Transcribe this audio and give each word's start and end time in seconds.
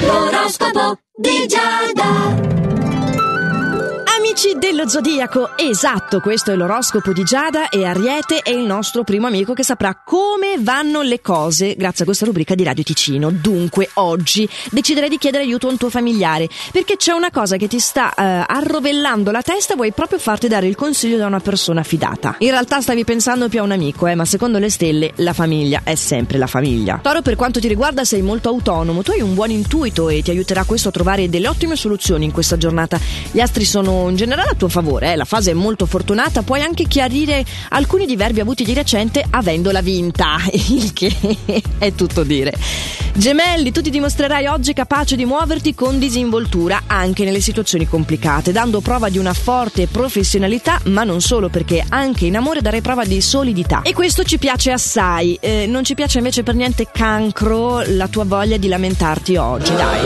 L'oroscopo 0.00 1.00
di 1.18 1.46
Giada. 1.46 2.57
Amici 4.28 4.58
dello 4.58 4.86
Zodiaco, 4.86 5.56
esatto, 5.56 6.20
questo 6.20 6.52
è 6.52 6.54
l'oroscopo 6.54 7.14
di 7.14 7.24
Giada 7.24 7.70
e 7.70 7.86
Ariete 7.86 8.40
è 8.40 8.50
il 8.50 8.66
nostro 8.66 9.02
primo 9.02 9.26
amico 9.26 9.54
che 9.54 9.62
saprà 9.62 10.02
come 10.04 10.56
vanno 10.58 11.00
le 11.00 11.22
cose 11.22 11.74
grazie 11.76 12.02
a 12.02 12.06
questa 12.06 12.26
rubrica 12.26 12.54
di 12.54 12.62
Radio 12.62 12.84
Ticino. 12.84 13.30
Dunque, 13.30 13.88
oggi 13.94 14.46
deciderei 14.70 15.08
di 15.08 15.16
chiedere 15.16 15.44
aiuto 15.44 15.66
a 15.66 15.70
un 15.70 15.78
tuo 15.78 15.88
familiare 15.88 16.46
perché 16.72 16.96
c'è 16.96 17.12
una 17.12 17.30
cosa 17.30 17.56
che 17.56 17.68
ti 17.68 17.78
sta 17.78 18.12
eh, 18.12 18.44
arrovellando 18.46 19.30
la 19.30 19.40
testa 19.40 19.72
e 19.72 19.76
vuoi 19.76 19.92
proprio 19.92 20.18
farti 20.18 20.46
dare 20.46 20.66
il 20.66 20.76
consiglio 20.76 21.16
da 21.16 21.24
una 21.24 21.40
persona 21.40 21.82
fidata. 21.82 22.36
In 22.40 22.50
realtà 22.50 22.82
stavi 22.82 23.04
pensando 23.04 23.48
più 23.48 23.60
a 23.60 23.62
un 23.62 23.72
amico, 23.72 24.06
eh, 24.08 24.14
ma 24.14 24.26
secondo 24.26 24.58
le 24.58 24.68
stelle 24.68 25.12
la 25.16 25.32
famiglia 25.32 25.80
è 25.84 25.94
sempre 25.94 26.36
la 26.36 26.46
famiglia. 26.46 27.00
Toro, 27.02 27.22
per 27.22 27.34
quanto 27.34 27.60
ti 27.60 27.66
riguarda, 27.66 28.04
sei 28.04 28.20
molto 28.20 28.50
autonomo, 28.50 29.02
tu 29.02 29.12
hai 29.12 29.22
un 29.22 29.32
buon 29.32 29.50
intuito 29.50 30.10
e 30.10 30.20
ti 30.20 30.30
aiuterà 30.30 30.64
questo 30.64 30.88
a 30.88 30.92
trovare 30.92 31.30
delle 31.30 31.48
ottime 31.48 31.76
soluzioni 31.76 32.26
in 32.26 32.30
questa 32.30 32.58
giornata. 32.58 33.00
Gli 33.30 33.40
astri 33.40 33.64
sono 33.64 34.10
in 34.10 34.16
generale 34.18 34.50
a 34.50 34.54
tuo 34.54 34.68
favore, 34.68 35.12
eh? 35.12 35.16
la 35.16 35.24
fase 35.24 35.52
è 35.52 35.54
molto 35.54 35.86
fortunata, 35.86 36.42
puoi 36.42 36.60
anche 36.60 36.84
chiarire 36.84 37.44
alcuni 37.70 38.04
diverbi 38.04 38.40
avuti 38.40 38.64
di 38.64 38.74
recente 38.74 39.24
avendola 39.30 39.80
vinta, 39.80 40.36
il 40.52 40.92
che 40.92 41.14
è 41.78 41.94
tutto 41.94 42.24
dire. 42.24 42.97
Gemelli, 43.18 43.72
tu 43.72 43.80
ti 43.80 43.90
dimostrerai 43.90 44.46
oggi 44.46 44.72
capace 44.72 45.16
di 45.16 45.24
muoverti 45.24 45.74
con 45.74 45.98
disinvoltura 45.98 46.82
anche 46.86 47.24
nelle 47.24 47.40
situazioni 47.40 47.84
complicate, 47.84 48.52
dando 48.52 48.80
prova 48.80 49.08
di 49.08 49.18
una 49.18 49.32
forte 49.32 49.88
professionalità, 49.88 50.78
ma 50.84 51.02
non 51.02 51.20
solo 51.20 51.48
perché 51.48 51.84
anche 51.88 52.26
in 52.26 52.36
amore 52.36 52.60
darai 52.60 52.80
prova 52.80 53.04
di 53.04 53.20
solidità. 53.20 53.82
E 53.82 53.92
questo 53.92 54.22
ci 54.22 54.38
piace 54.38 54.70
assai, 54.70 55.36
eh, 55.40 55.66
non 55.66 55.82
ci 55.82 55.96
piace 55.96 56.18
invece 56.18 56.44
per 56.44 56.54
niente 56.54 56.86
cancro 56.92 57.82
la 57.86 58.06
tua 58.06 58.22
voglia 58.22 58.56
di 58.56 58.68
lamentarti 58.68 59.34
oggi, 59.34 59.74
dai. 59.74 59.98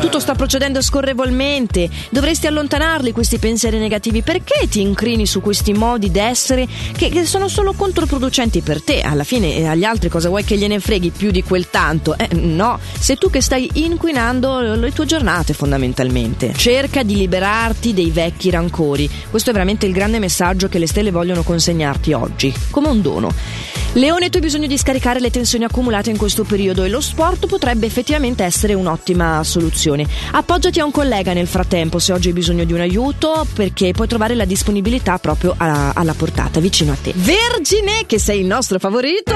Tutto 0.00 0.20
sta 0.20 0.34
procedendo 0.34 0.82
scorrevolmente, 0.82 1.88
dovresti 2.10 2.48
allontanarli 2.48 3.12
questi 3.12 3.38
pensieri 3.38 3.78
negativi, 3.78 4.20
perché 4.20 4.68
ti 4.68 4.82
incrini 4.82 5.24
su 5.24 5.40
questi 5.40 5.72
modi 5.72 6.10
d'essere 6.10 6.68
che, 6.94 7.08
che 7.08 7.24
sono 7.24 7.48
solo 7.48 7.72
controproducenti 7.72 8.60
per 8.60 8.82
te? 8.82 9.00
Alla 9.00 9.24
fine 9.24 9.56
e 9.56 9.66
agli 9.66 9.84
altri 9.84 10.10
cosa 10.10 10.28
vuoi 10.28 10.44
che 10.44 10.58
gliene 10.58 10.80
freghi 10.80 11.08
più 11.08 11.30
di 11.30 11.42
quel 11.42 11.70
tanto? 11.70 12.14
Eh, 12.18 12.28
no, 12.58 12.80
sei 12.98 13.16
tu 13.16 13.30
che 13.30 13.40
stai 13.40 13.70
inquinando 13.74 14.74
le 14.74 14.92
tue 14.92 15.06
giornate 15.06 15.52
fondamentalmente. 15.52 16.52
Cerca 16.54 17.04
di 17.04 17.14
liberarti 17.14 17.94
dei 17.94 18.10
vecchi 18.10 18.50
rancori. 18.50 19.08
Questo 19.30 19.50
è 19.50 19.52
veramente 19.52 19.86
il 19.86 19.92
grande 19.92 20.18
messaggio 20.18 20.68
che 20.68 20.80
le 20.80 20.88
stelle 20.88 21.12
vogliono 21.12 21.44
consegnarti 21.44 22.12
oggi, 22.12 22.52
come 22.70 22.88
un 22.88 23.00
dono. 23.00 23.32
Leone, 23.94 24.28
tu 24.28 24.36
hai 24.36 24.42
bisogno 24.42 24.66
di 24.66 24.76
scaricare 24.78 25.18
le 25.18 25.30
tensioni 25.30 25.64
accumulate 25.64 26.10
in 26.10 26.18
questo 26.18 26.44
periodo 26.44 26.84
e 26.84 26.88
lo 26.88 27.00
sport 27.00 27.46
potrebbe 27.46 27.86
effettivamente 27.86 28.44
essere 28.44 28.74
un'ottima 28.74 29.42
soluzione. 29.42 30.06
Appoggiati 30.32 30.78
a 30.78 30.84
un 30.84 30.90
collega 30.92 31.32
nel 31.32 31.46
frattempo 31.48 31.98
se 31.98 32.12
oggi 32.12 32.28
hai 32.28 32.34
bisogno 32.34 32.64
di 32.64 32.72
un 32.74 32.80
aiuto 32.80 33.44
perché 33.54 33.92
puoi 33.92 34.06
trovare 34.06 34.34
la 34.34 34.44
disponibilità 34.44 35.18
proprio 35.18 35.54
a- 35.56 35.92
alla 35.94 36.12
portata, 36.14 36.60
vicino 36.60 36.92
a 36.92 36.96
te. 37.02 37.12
Vergine, 37.16 38.04
che 38.06 38.18
sei 38.20 38.40
il 38.40 38.46
nostro 38.46 38.78
favorito, 38.78 39.32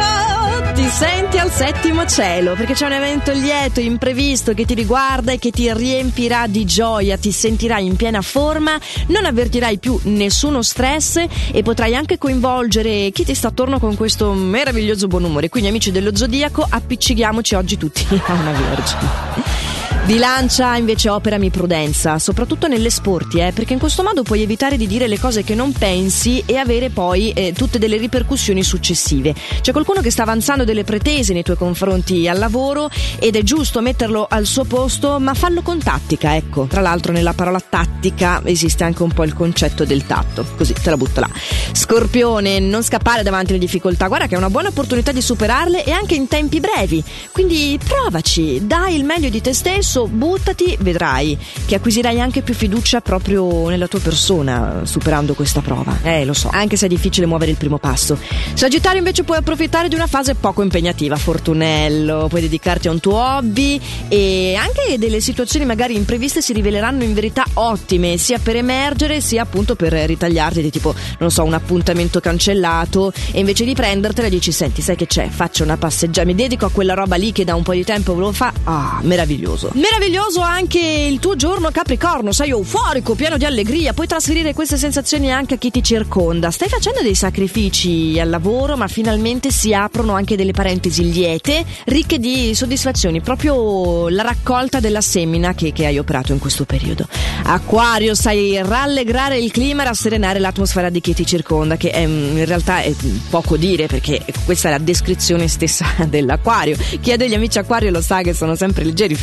ti 0.74 0.88
senti 0.90 1.38
al 1.38 1.50
settimo 1.50 2.06
cielo 2.06 2.54
perché 2.54 2.74
c'è 2.74 2.86
un 2.86 2.92
evento 2.92 3.32
lieto, 3.32 3.80
imprevisto 3.80 4.52
che 4.54 4.64
ti 4.64 4.74
riguarda 4.74 5.32
e 5.32 5.38
che 5.38 5.50
ti 5.50 5.72
riempirà 5.72 6.46
di 6.46 6.64
gioia, 6.66 7.16
ti 7.16 7.32
sentirai 7.32 7.84
in 7.84 7.96
piena 7.96 8.20
forma, 8.20 8.78
non 9.08 9.24
avvertirai 9.24 9.78
più 9.78 9.98
nessuno 10.04 10.62
stress 10.62 11.24
e 11.52 11.62
potrai 11.62 11.96
anche 11.96 12.16
coinvolgere 12.18 13.10
chi 13.12 13.24
ti 13.24 13.34
sta 13.34 13.48
attorno 13.48 13.78
con 13.80 13.96
questo 13.96 14.41
meraviglioso 14.42 15.06
buon 15.06 15.24
umore. 15.24 15.48
Quindi 15.48 15.68
amici 15.68 15.90
dello 15.90 16.14
Zodiaco, 16.14 16.66
appiccichiamoci 16.68 17.54
oggi 17.54 17.76
tutti 17.76 18.06
a 18.26 18.32
una 18.32 18.52
vergine. 18.52 19.81
Bilancia 20.04 20.74
invece 20.76 21.08
operami 21.08 21.50
prudenza, 21.50 22.18
soprattutto 22.18 22.66
nelle 22.66 22.90
sporti, 22.90 23.38
eh, 23.38 23.52
perché 23.52 23.74
in 23.74 23.78
questo 23.78 24.02
modo 24.02 24.24
puoi 24.24 24.42
evitare 24.42 24.76
di 24.76 24.88
dire 24.88 25.06
le 25.06 25.16
cose 25.16 25.44
che 25.44 25.54
non 25.54 25.70
pensi 25.70 26.42
e 26.44 26.56
avere 26.56 26.90
poi 26.90 27.30
eh, 27.30 27.52
tutte 27.52 27.78
delle 27.78 27.96
ripercussioni 27.98 28.64
successive. 28.64 29.32
C'è 29.60 29.70
qualcuno 29.70 30.00
che 30.00 30.10
sta 30.10 30.22
avanzando 30.22 30.64
delle 30.64 30.82
pretese 30.82 31.32
nei 31.32 31.44
tuoi 31.44 31.56
confronti 31.56 32.26
al 32.26 32.38
lavoro 32.38 32.90
ed 33.20 33.36
è 33.36 33.42
giusto 33.42 33.80
metterlo 33.80 34.26
al 34.28 34.44
suo 34.44 34.64
posto, 34.64 35.20
ma 35.20 35.34
fallo 35.34 35.62
con 35.62 35.78
tattica, 35.78 36.34
ecco. 36.34 36.66
Tra 36.68 36.80
l'altro 36.80 37.12
nella 37.12 37.32
parola 37.32 37.60
tattica 37.60 38.42
esiste 38.44 38.82
anche 38.82 39.04
un 39.04 39.12
po' 39.12 39.22
il 39.22 39.34
concetto 39.34 39.84
del 39.84 40.04
tatto, 40.04 40.44
così 40.56 40.72
te 40.72 40.90
la 40.90 40.96
butto 40.96 41.20
là. 41.20 41.30
Scorpione, 41.70 42.58
non 42.58 42.82
scappare 42.82 43.22
davanti 43.22 43.52
alle 43.52 43.60
difficoltà, 43.60 44.08
guarda 44.08 44.26
che 44.26 44.34
è 44.34 44.38
una 44.38 44.50
buona 44.50 44.68
opportunità 44.68 45.12
di 45.12 45.22
superarle 45.22 45.84
e 45.84 45.92
anche 45.92 46.16
in 46.16 46.26
tempi 46.26 46.58
brevi. 46.58 47.02
Quindi 47.30 47.78
provaci, 47.82 48.66
dai 48.66 48.96
il 48.96 49.04
meglio 49.04 49.28
di 49.28 49.40
te 49.40 49.54
stesso 49.54 49.91
buttati, 50.00 50.76
vedrai 50.80 51.38
che 51.66 51.74
acquisirai 51.74 52.20
anche 52.20 52.42
più 52.42 52.54
fiducia 52.54 53.00
proprio 53.00 53.68
nella 53.68 53.86
tua 53.86 54.00
persona 54.00 54.80
superando 54.84 55.34
questa 55.34 55.60
prova. 55.60 55.98
Eh, 56.02 56.24
lo 56.24 56.32
so, 56.32 56.48
anche 56.50 56.76
se 56.76 56.86
è 56.86 56.88
difficile 56.88 57.26
muovere 57.26 57.50
il 57.50 57.56
primo 57.56 57.78
passo. 57.78 58.18
Sagittario 58.54 58.98
invece 58.98 59.24
puoi 59.24 59.38
approfittare 59.38 59.88
di 59.88 59.94
una 59.94 60.06
fase 60.06 60.34
poco 60.34 60.62
impegnativa, 60.62 61.16
fortunello, 61.16 62.26
puoi 62.28 62.40
dedicarti 62.40 62.88
a 62.88 62.90
un 62.90 63.00
tuo 63.00 63.16
hobby 63.16 63.80
e 64.08 64.54
anche 64.54 64.98
delle 64.98 65.20
situazioni 65.20 65.64
magari 65.64 65.94
impreviste 65.94 66.40
si 66.40 66.52
riveleranno 66.52 67.02
in 67.02 67.14
verità 67.14 67.44
ottime, 67.54 68.16
sia 68.16 68.38
per 68.38 68.56
emergere 68.56 69.20
sia 69.20 69.42
appunto 69.42 69.74
per 69.76 69.92
ritagliarti 69.92 70.62
di 70.62 70.70
tipo, 70.70 70.94
non 71.18 71.30
so, 71.30 71.44
un 71.44 71.54
appuntamento 71.54 72.20
cancellato 72.20 73.12
e 73.32 73.38
invece 73.40 73.64
di 73.64 73.74
prendertela 73.74 74.28
dici, 74.28 74.52
senti, 74.52 74.82
sai 74.82 74.96
che 74.96 75.06
c'è, 75.06 75.28
faccio 75.28 75.62
una 75.62 75.76
passeggiata, 75.76 76.26
mi 76.26 76.34
dedico 76.34 76.66
a 76.66 76.70
quella 76.70 76.94
roba 76.94 77.16
lì 77.16 77.32
che 77.32 77.44
da 77.44 77.54
un 77.54 77.62
po' 77.62 77.72
di 77.72 77.84
tempo 77.84 78.14
volevo 78.14 78.32
fare. 78.32 78.56
Ah, 78.64 79.00
meraviglioso. 79.02 79.70
Meraviglioso 79.82 80.40
anche 80.40 80.78
il 80.78 81.18
tuo 81.18 81.34
giorno 81.34 81.72
Capricorno, 81.72 82.30
sei 82.30 82.50
euforico, 82.50 83.16
pieno 83.16 83.36
di 83.36 83.44
allegria, 83.44 83.92
puoi 83.92 84.06
trasferire 84.06 84.54
queste 84.54 84.76
sensazioni 84.76 85.32
anche 85.32 85.54
a 85.54 85.56
chi 85.56 85.72
ti 85.72 85.82
circonda. 85.82 86.52
Stai 86.52 86.68
facendo 86.68 87.02
dei 87.02 87.16
sacrifici 87.16 88.16
al 88.20 88.30
lavoro, 88.30 88.76
ma 88.76 88.86
finalmente 88.86 89.50
si 89.50 89.74
aprono 89.74 90.12
anche 90.12 90.36
delle 90.36 90.52
parentesi 90.52 91.10
liete, 91.10 91.64
ricche 91.86 92.20
di 92.20 92.54
soddisfazioni, 92.54 93.22
proprio 93.22 94.08
la 94.08 94.22
raccolta 94.22 94.78
della 94.78 95.00
semina 95.00 95.52
che, 95.52 95.72
che 95.72 95.84
hai 95.86 95.98
operato 95.98 96.30
in 96.30 96.38
questo 96.38 96.64
periodo. 96.64 97.08
Acquario, 97.42 98.14
sai 98.14 98.60
rallegrare 98.62 99.36
il 99.36 99.50
clima 99.50 99.82
rasserenare 99.82 100.38
l'atmosfera 100.38 100.90
di 100.90 101.00
chi 101.00 101.12
ti 101.12 101.26
circonda, 101.26 101.76
che 101.76 101.90
è, 101.90 102.02
in 102.02 102.44
realtà 102.44 102.82
è 102.82 102.94
poco 103.28 103.56
dire 103.56 103.88
perché 103.88 104.24
questa 104.44 104.68
è 104.68 104.70
la 104.70 104.78
descrizione 104.78 105.48
stessa 105.48 105.86
dell'acquario. 106.06 106.76
Chi 107.00 107.10
ha 107.10 107.16
degli 107.16 107.34
amici 107.34 107.58
acquario 107.58 107.90
lo 107.90 108.00
sa 108.00 108.22
che 108.22 108.32
sono 108.32 108.54
sempre 108.54 108.84
leggeri, 108.84 109.16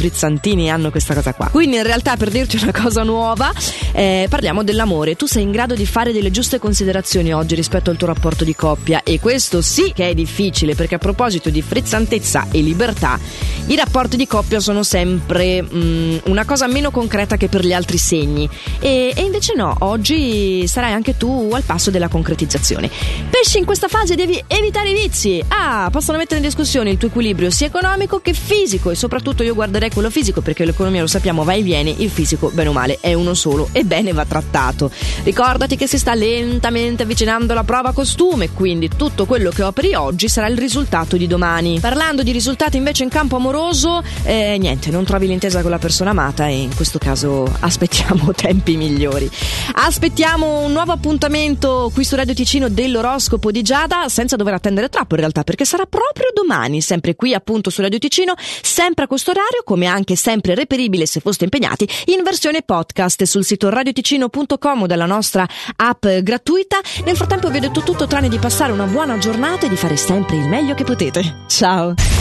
frizzantini 0.50 0.70
hanno 0.70 0.92
questa 0.92 1.14
cosa 1.14 1.34
qua. 1.34 1.48
Quindi 1.48 1.78
in 1.78 1.84
realtà 1.84 2.16
per 2.18 2.30
dirti 2.30 2.58
una 2.62 2.72
cosa 2.72 3.04
nuova, 3.04 3.52
eh, 3.92 4.28
parliamo 4.30 4.64
dell'amore. 4.64 5.16
Tu 5.16 5.26
sei 5.26 5.44
in 5.44 5.52
grado 5.52 5.76
di 5.76 5.86
fare 5.86 6.12
delle 6.12 6.32
giuste 6.32 6.60
considerazioni 6.60 7.34
oggi 7.34 7.56
rispetto 7.56 7.90
al 7.90 7.98
tuo 7.98 8.08
rapporto 8.08 8.44
di 8.44 8.56
coppia 8.56 9.04
e 9.04 9.20
questo 9.20 9.62
sì 9.62 9.92
che 9.94 10.10
è 10.10 10.14
difficile 10.14 10.76
perché 10.76 10.96
a 10.96 10.98
proposito 10.98 11.50
di 11.50 11.62
frizzantezza 11.62 12.48
e 12.52 12.62
libertà, 12.62 13.20
i 13.68 13.76
rapporti 13.76 14.18
di 14.18 14.28
coppia 14.28 14.60
sono 14.60 14.84
sempre 14.84 15.62
mm, 15.62 16.18
una 16.26 16.46
cosa 16.46 16.68
meno 16.68 16.92
concreta 16.92 17.38
che 17.38 17.48
per 17.48 17.66
gli 17.66 17.74
altri 17.74 17.98
segni 17.98 18.50
e, 18.80 19.14
e 19.16 19.22
invece 19.22 19.54
no, 19.56 19.76
oggi 19.80 20.68
sarai 20.68 20.94
anche 20.94 21.18
tu 21.18 21.50
al 21.54 21.64
passo 21.64 21.92
della 21.92 22.08
concretizzazione. 22.08 22.90
Pesci 23.30 23.58
in 23.60 23.66
questa 23.66 23.88
fase 23.88 24.16
devi 24.16 24.42
evitare 24.48 24.92
i 24.92 24.94
vizi. 24.94 25.44
Ah, 25.48 25.90
possono 25.92 26.18
mettere 26.18 26.38
in 26.40 26.46
discussione 26.46 26.90
il 26.90 26.98
tuo 26.98 27.08
equilibrio 27.10 27.50
sia 27.50 27.68
economico 27.68 28.20
che 28.20 28.34
fisico 28.34 28.90
e 28.90 28.96
soprattutto 28.96 29.44
io 29.44 29.54
guarderei 29.54 29.90
quello 29.90 30.10
fisico 30.10 30.39
perché 30.42 30.66
l'economia 30.66 31.02
lo 31.02 31.08
sappiamo 31.08 31.44
va 31.44 31.54
e 31.54 31.62
viene, 31.62 31.94
il 31.96 32.10
fisico 32.10 32.50
bene 32.54 32.70
o 32.70 32.74
male 32.74 32.98
è 33.02 33.14
uno 33.14 33.34
solo 33.34 33.70
e 33.72 33.84
bene 33.84 34.14
va 34.14 34.26
trattato. 34.26 34.92
Ricordati 35.24 35.76
che 35.76 35.88
si 35.88 35.98
sta 35.98 36.14
lentamente 36.14 37.04
avvicinando 37.04 37.52
alla 37.52 37.64
prova 37.64 37.92
costume, 37.92 38.52
quindi 38.52 38.90
tutto 38.90 39.26
quello 39.26 39.50
che 39.50 39.64
operi 39.64 39.94
oggi 39.94 40.28
sarà 40.30 40.48
il 40.48 40.58
risultato 40.58 41.18
di 41.18 41.28
domani. 41.28 41.80
Parlando 41.80 42.24
di 42.24 42.32
risultati 42.32 42.78
invece 42.78 43.04
in 43.04 43.10
campo 43.10 43.36
amoroso, 43.36 44.02
eh, 44.24 44.58
niente, 44.58 44.90
non 44.90 45.04
trovi 45.04 45.28
l'intesa 45.28 45.62
con 45.62 45.72
la 45.72 45.78
persona 45.78 46.12
amata 46.12 46.48
e 46.48 46.62
in 46.62 46.76
questo 46.76 46.98
caso 46.98 47.52
aspettiamo 47.60 48.34
tempi 48.34 48.78
migliori. 48.78 49.30
Aspettiamo 49.74 50.60
un 50.60 50.72
nuovo 50.72 50.92
appuntamento 50.92 51.92
qui 51.94 52.04
su 52.04 52.16
Radio 52.16 52.34
Ticino 52.34 52.70
dell'oroscopo 52.70 53.52
di 53.52 53.62
Giada 53.62 54.08
senza 54.10 54.36
dover 54.36 54.54
attendere 54.54 54.90
troppo 54.90 55.16
in 55.16 55.22
realtà 55.22 55.44
perché 55.44 55.66
sarà 55.66 55.86
proprio 55.86 56.30
domani, 56.34 56.82
sempre 56.82 57.16
qui 57.16 57.34
appunto 57.34 57.70
su 57.70 57.82
Radio 57.82 58.00
Ticino, 58.00 58.34
sempre 58.38 59.06
a 59.06 59.08
questo 59.08 59.32
orario 59.32 59.62
come 59.64 59.86
anche 59.86 60.16
sempre 60.16 60.29
reperibile 60.38 61.06
se 61.06 61.20
foste 61.20 61.46
impegnati 61.46 61.88
in 62.06 62.24
versione 62.24 62.62
podcast 62.62 63.24
sul 63.24 63.44
sito 63.44 63.70
radioticino.com 63.70 64.82
o 64.82 64.86
dalla 64.86 65.06
nostra 65.06 65.48
app 65.76 66.06
gratuita. 66.22 66.80
Nel 67.06 67.16
frattempo 67.16 67.50
vi 67.50 67.58
ho 67.58 67.62
detto 67.62 67.82
tutto 67.82 68.08
tranne 68.08 68.30
di 68.30 68.38
passare 68.38 68.72
una 68.72 68.86
buona 68.86 69.18
giornata 69.18 69.66
e 69.66 69.70
di 69.70 69.76
fare 69.76 69.98
sempre 69.98 70.38
il 70.38 70.48
meglio 70.48 70.74
che 70.74 70.84
potete. 70.84 71.44
Ciao! 71.48 72.18